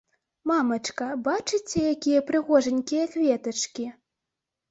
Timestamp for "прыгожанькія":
2.29-3.03